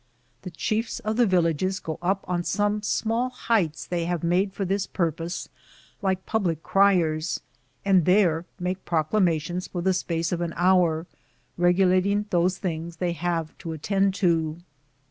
[0.41, 4.51] The chiefs of the villages go up on some lit tle heights they have made
[4.51, 5.47] for this purpose,
[6.01, 7.39] like public criers,
[7.85, 11.05] and there make proclama tions for the space of an hour,
[11.55, 14.57] regulating those things they have to attend to.